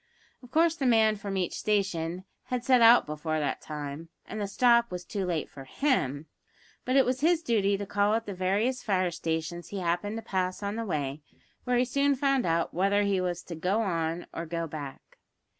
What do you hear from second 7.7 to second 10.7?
to call at the various fire stations he happened to pass